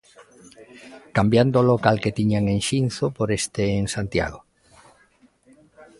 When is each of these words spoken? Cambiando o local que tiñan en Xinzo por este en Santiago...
Cambiando 1.17 1.55
o 1.59 1.67
local 1.71 1.95
que 2.03 2.15
tiñan 2.17 2.45
en 2.53 2.59
Xinzo 2.67 3.05
por 3.17 3.27
este 3.39 3.63
en 3.79 3.85
Santiago... 3.95 4.39